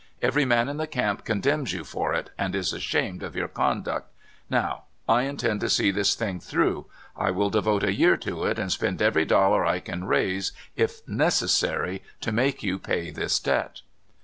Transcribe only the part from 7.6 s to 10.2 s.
a year to it and spend every dollar I can